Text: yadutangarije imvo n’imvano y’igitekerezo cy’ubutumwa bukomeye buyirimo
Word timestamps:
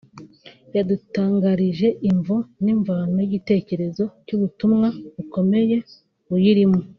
yadutangarije 0.75 1.87
imvo 2.11 2.35
n’imvano 2.63 3.15
y’igitekerezo 3.21 4.03
cy’ubutumwa 4.25 4.87
bukomeye 5.15 5.77
buyirimo 6.29 6.79